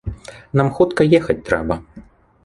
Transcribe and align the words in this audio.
Нам 0.59 0.69
хутка 0.77 1.05
ехаць 1.19 1.35
трэба. 1.51 1.77